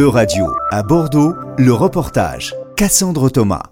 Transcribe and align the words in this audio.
E-Radio, 0.00 0.46
à 0.70 0.82
Bordeaux, 0.82 1.34
le 1.58 1.74
reportage. 1.74 2.54
Cassandre 2.74 3.28
Thomas. 3.28 3.64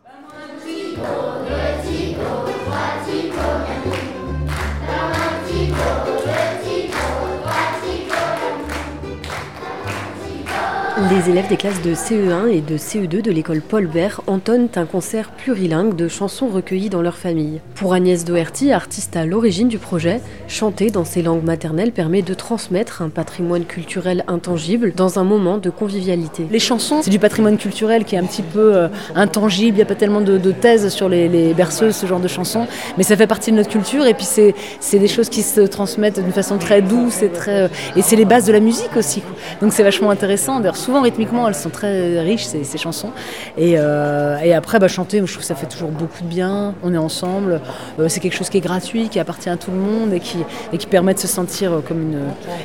Les 10.98 11.30
élèves 11.30 11.48
des 11.48 11.56
classes 11.56 11.80
de 11.82 11.94
CE1 11.94 12.48
et 12.48 12.60
de 12.60 12.76
CE2 12.76 13.22
de 13.22 13.30
l'école 13.30 13.60
Paul 13.60 13.86
Bert 13.86 14.20
entonnent 14.26 14.68
un 14.74 14.84
concert 14.84 15.30
plurilingue 15.30 15.94
de 15.94 16.08
chansons 16.08 16.48
recueillies 16.48 16.88
dans 16.88 17.02
leur 17.02 17.16
famille. 17.16 17.60
Pour 17.76 17.94
Agnès 17.94 18.24
Doherty, 18.24 18.72
artiste 18.72 19.14
à 19.14 19.24
l'origine 19.24 19.68
du 19.68 19.78
projet, 19.78 20.20
chanter 20.48 20.90
dans 20.90 21.04
ses 21.04 21.22
langues 21.22 21.44
maternelles 21.44 21.92
permet 21.92 22.22
de 22.22 22.34
transmettre 22.34 23.00
un 23.00 23.10
patrimoine 23.10 23.64
culturel 23.64 24.24
intangible 24.26 24.92
dans 24.92 25.20
un 25.20 25.24
moment 25.24 25.58
de 25.58 25.70
convivialité. 25.70 26.48
Les 26.50 26.58
chansons, 26.58 27.00
c'est 27.02 27.10
du 27.10 27.20
patrimoine 27.20 27.58
culturel 27.58 28.04
qui 28.04 28.16
est 28.16 28.18
un 28.18 28.26
petit 28.26 28.42
peu 28.42 28.74
euh, 28.74 28.88
intangible, 29.14 29.76
il 29.76 29.76
n'y 29.76 29.82
a 29.82 29.86
pas 29.86 29.94
tellement 29.94 30.20
de, 30.20 30.50
thèses 30.50 30.88
sur 30.88 31.08
les, 31.08 31.54
berceuses, 31.54 31.94
ce 31.94 32.06
genre 32.06 32.20
de 32.20 32.28
chansons, 32.28 32.66
mais 32.96 33.04
ça 33.04 33.16
fait 33.16 33.28
partie 33.28 33.52
de 33.52 33.56
notre 33.56 33.70
culture 33.70 34.04
et 34.04 34.14
puis 34.14 34.26
c'est 34.26 34.98
des 34.98 35.08
choses 35.08 35.28
qui 35.28 35.42
se 35.42 35.60
transmettent 35.60 36.18
d'une 36.18 36.32
façon 36.32 36.58
très 36.58 36.82
douce 36.82 37.22
et. 37.22 37.30
Euh, 37.46 37.68
et 37.96 38.02
c'est 38.02 38.16
les 38.16 38.24
bases 38.24 38.46
de 38.46 38.52
la 38.52 38.60
musique 38.60 38.96
aussi. 38.96 39.22
Donc 39.60 39.72
c'est 39.72 39.82
vachement 39.82 40.10
intéressant. 40.10 40.60
D'ailleurs, 40.60 40.76
souvent 40.88 41.02
rythmiquement, 41.02 41.46
elles 41.46 41.54
sont 41.54 41.68
très 41.68 42.18
riches, 42.20 42.46
ces, 42.46 42.64
ces 42.64 42.78
chansons. 42.78 43.10
Et, 43.58 43.74
euh, 43.76 44.38
et 44.38 44.54
après, 44.54 44.78
bah, 44.78 44.88
chanter, 44.88 45.18
je 45.18 45.24
trouve 45.24 45.40
que 45.40 45.44
ça 45.44 45.54
fait 45.54 45.66
toujours 45.66 45.90
beaucoup 45.90 46.22
de 46.22 46.28
bien. 46.28 46.74
On 46.82 46.94
est 46.94 46.98
ensemble. 46.98 47.60
Euh, 48.00 48.08
c'est 48.08 48.20
quelque 48.20 48.34
chose 48.34 48.48
qui 48.48 48.56
est 48.56 48.62
gratuit, 48.62 49.10
qui 49.10 49.20
appartient 49.20 49.50
à 49.50 49.58
tout 49.58 49.70
le 49.70 49.76
monde 49.76 50.14
et 50.14 50.20
qui, 50.20 50.38
et 50.72 50.78
qui 50.78 50.86
permet 50.86 51.12
de 51.12 51.18
se 51.18 51.26
sentir 51.26 51.82
comme 51.86 52.00
une. 52.00 52.18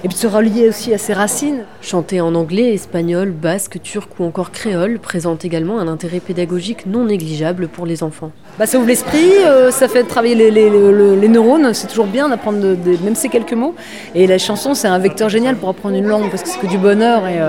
Et 0.05 0.07
puis 0.07 0.13
de 0.13 0.21
se 0.21 0.27
relier 0.27 0.69
aussi 0.69 0.93
à 0.93 0.97
ses 0.97 1.11
racines. 1.11 1.65
Chanter 1.81 2.21
en 2.21 2.33
anglais, 2.33 2.73
espagnol, 2.73 3.31
basque, 3.31 3.81
turc 3.81 4.09
ou 4.19 4.23
encore 4.23 4.51
créole 4.51 4.99
présente 4.99 5.43
également 5.43 5.79
un 5.79 5.89
intérêt 5.89 6.21
pédagogique 6.21 6.85
non 6.85 7.03
négligeable 7.03 7.67
pour 7.67 7.85
les 7.85 8.03
enfants. 8.03 8.31
Bah, 8.57 8.67
ça 8.67 8.77
ouvre 8.77 8.87
l'esprit, 8.87 9.33
euh, 9.45 9.69
ça 9.71 9.89
fait 9.89 10.03
travailler 10.03 10.35
les, 10.35 10.49
les, 10.49 10.69
les, 10.69 11.27
neurones. 11.27 11.73
C'est 11.73 11.87
toujours 11.87 12.07
bien 12.07 12.29
d'apprendre 12.29 12.77
même 13.03 13.15
ces 13.15 13.27
quelques 13.27 13.51
mots. 13.53 13.75
Et 14.15 14.27
la 14.27 14.37
chanson, 14.37 14.75
c'est 14.75 14.87
un 14.87 14.99
vecteur 14.99 15.27
génial 15.27 15.57
pour 15.57 15.67
apprendre 15.67 15.95
une 15.97 16.07
langue 16.07 16.29
parce 16.29 16.43
que 16.43 16.47
c'est 16.47 16.59
que 16.59 16.67
du 16.67 16.77
bonheur 16.77 17.23
et, 17.27 17.39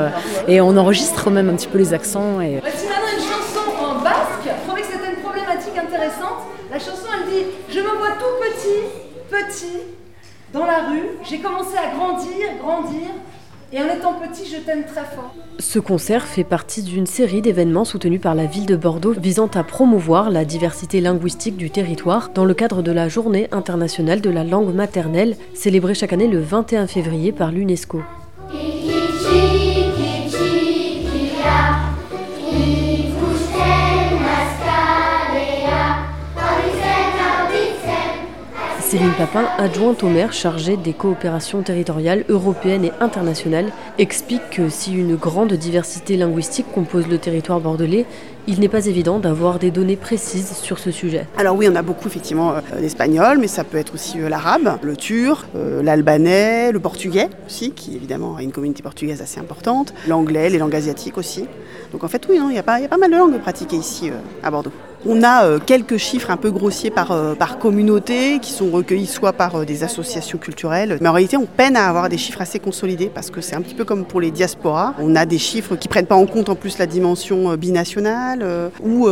et 0.53 0.61
on 0.65 0.77
enregistre 0.77 1.31
même 1.31 1.49
un 1.49 1.55
petit 1.55 1.69
peu 1.69 1.79
les 1.79 1.93
accents. 1.93 2.41
Et... 2.41 2.59
Voici 2.61 2.87
maintenant 2.87 3.13
une 3.17 3.23
chanson 3.23 3.85
en 3.85 4.03
basque. 4.03 4.45
Je 4.45 4.67
trouvais 4.67 4.83
que 4.83 4.87
c'était 4.87 5.11
une 5.11 5.23
problématique 5.23 5.77
intéressante. 5.77 6.45
La 6.71 6.79
chanson, 6.79 7.07
elle 7.13 7.31
dit 7.31 7.47
Je 7.69 7.81
me 7.81 7.99
vois 7.99 8.13
tout 8.19 8.35
petit, 8.41 8.89
petit, 9.31 9.81
dans 10.53 10.67
la 10.67 10.89
rue. 10.89 11.19
J'ai 11.23 11.39
commencé 11.41 11.77
à 11.77 11.95
grandir, 11.95 12.59
grandir. 12.63 13.11
Et 13.73 13.83
en 13.83 13.87
étant 13.87 14.15
petit, 14.15 14.49
je 14.49 14.61
t'aime 14.61 14.85
très 14.85 15.05
fort. 15.05 15.35
Ce 15.59 15.81
concert 15.81 16.27
fait 16.27 16.45
partie 16.45 16.83
d'une 16.83 17.07
série 17.07 17.43
d'événements 17.43 17.85
soutenus 17.85 18.21
par 18.21 18.37
la 18.37 18.45
ville 18.47 18.67
de 18.67 18.77
Bordeaux 18.77 19.15
visant 19.15 19.51
à 19.55 19.65
promouvoir 19.65 20.31
la 20.31 20.45
diversité 20.45 21.01
linguistique 21.01 21.57
du 21.57 21.71
territoire 21.71 22.31
dans 22.33 22.45
le 22.45 22.55
cadre 22.55 22.83
de 22.83 22.93
la 22.93 23.09
Journée 23.09 23.49
internationale 23.51 24.21
de 24.21 24.31
la 24.31 24.45
langue 24.45 24.73
maternelle, 24.73 25.37
célébrée 25.55 25.95
chaque 25.95 26.13
année 26.13 26.29
le 26.29 26.41
21 26.41 26.87
février 26.87 27.33
par 27.33 27.51
l'UNESCO. 27.51 28.03
Céline 38.95 39.11
Papin, 39.19 39.47
adjointe 39.59 40.05
au 40.05 40.09
maire 40.09 40.33
chargée 40.33 40.77
des 40.77 40.93
coopérations 40.93 41.63
territoriales 41.63 42.25
européennes 42.29 42.85
et 42.85 42.93
internationales, 43.01 43.73
explique 43.99 44.51
que 44.51 44.69
si 44.69 44.95
une 44.95 45.17
grande 45.17 45.53
diversité 45.55 46.17
linguistique 46.17 46.67
compose 46.73 47.09
le 47.09 47.19
territoire 47.19 47.59
bordelais, 47.59 48.07
il 48.47 48.61
n'est 48.61 48.69
pas 48.69 48.87
évident 48.87 49.19
d'avoir 49.19 49.59
des 49.59 49.73
données 49.73 49.97
précises 49.97 50.53
sur 50.53 50.79
ce 50.79 50.93
sujet. 50.93 51.27
Alors 51.37 51.57
oui, 51.57 51.67
on 51.69 51.75
a 51.75 51.83
beaucoup 51.83 52.07
effectivement 52.07 52.53
euh, 52.53 52.61
l'espagnol, 52.81 53.39
mais 53.39 53.49
ça 53.49 53.65
peut 53.65 53.79
être 53.79 53.95
aussi 53.95 54.21
euh, 54.21 54.29
l'arabe, 54.29 54.79
le 54.81 54.97
turc, 54.97 55.45
euh, 55.57 55.83
l'albanais, 55.83 56.71
le 56.71 56.79
portugais 56.79 57.31
aussi, 57.49 57.73
qui 57.73 57.97
évidemment 57.97 58.37
a 58.37 58.45
une 58.45 58.53
communauté 58.53 58.85
portugaise 58.85 59.21
assez 59.21 59.41
importante, 59.41 59.93
l'anglais, 60.07 60.51
les 60.51 60.59
langues 60.59 60.77
asiatiques 60.77 61.19
aussi. 61.19 61.47
Donc 61.91 62.05
en 62.05 62.09
fait 62.09 62.25
oui, 62.31 62.39
il 62.41 62.53
y, 62.53 62.55
y 62.55 62.59
a 62.59 62.63
pas 62.63 62.79
mal 62.97 63.11
de 63.11 63.17
langues 63.17 63.41
pratiquées 63.41 63.75
ici 63.75 64.13
à 64.45 64.53
Bordeaux. 64.53 64.71
On 65.07 65.23
a 65.23 65.45
euh, 65.45 65.59
quelques 65.59 65.99
chiffres 65.99 66.31
un 66.31 66.39
peu 66.39 66.51
grossiers 66.51 66.91
par, 66.91 67.13
euh, 67.13 67.35
par 67.35 67.59
communauté 67.59 68.39
qui 68.41 68.53
sont 68.53 68.71
recueillis 68.71 69.07
soit 69.07 69.35
par 69.35 69.57
euh, 69.57 69.65
des 69.67 69.85
associations 69.85 70.39
culturelles, 70.39 70.97
mais 71.03 71.09
en 71.09 71.13
réalité 71.13 71.37
on 71.37 71.45
peine 71.45 71.77
à 71.77 71.89
avoir 71.89 72.09
des 72.09 72.17
chiffres 72.17 72.41
assez 72.41 72.59
consolidés 72.59 73.11
parce 73.15 73.31
que 73.31 73.43
c'est 73.43 73.55
un 73.55 73.61
petit 73.61 73.75
peu 73.75 73.85
comme 73.85 74.07
pour 74.07 74.23
les 74.23 74.31
diasporas. 74.31 74.95
On 74.99 75.15
a 75.15 75.27
des 75.27 75.37
chiffres 75.37 75.77
qui 75.77 75.89
prennent 75.89 76.07
pas 76.07 76.15
en 76.15 76.25
compte 76.25 76.49
en 76.49 76.55
plus 76.55 76.79
la 76.79 76.87
dimension 76.87 77.55
binationale 77.55 78.71
ou 78.83 79.09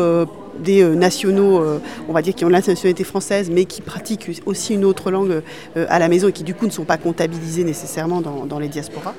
des 0.58 0.84
nationaux, 0.84 1.62
on 2.08 2.12
va 2.12 2.22
dire, 2.22 2.34
qui 2.34 2.44
ont 2.44 2.48
la 2.48 2.58
nationalité 2.58 3.04
française, 3.04 3.50
mais 3.50 3.64
qui 3.64 3.80
pratiquent 3.80 4.42
aussi 4.46 4.74
une 4.74 4.84
autre 4.84 5.10
langue 5.10 5.42
à 5.76 5.98
la 5.98 6.08
maison 6.08 6.28
et 6.28 6.32
qui 6.32 6.44
du 6.44 6.54
coup 6.54 6.66
ne 6.66 6.70
sont 6.70 6.84
pas 6.84 6.96
comptabilisés 6.96 7.64
nécessairement 7.64 8.20
dans 8.20 8.58
les 8.58 8.68
diasporas. 8.68 9.14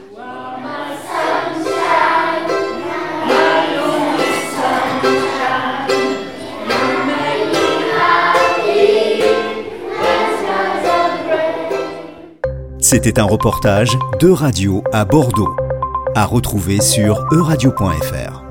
C'était 12.94 13.20
un 13.20 13.24
reportage 13.24 13.98
de 14.20 14.30
radio 14.30 14.84
à 14.94 15.04
Bordeaux, 15.04 15.56
à 16.14 16.26
retrouver 16.26 16.80
sur 16.80 17.26
euradio.fr. 17.32 18.43